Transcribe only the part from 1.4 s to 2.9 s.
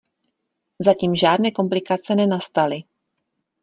komplikace nenastaly.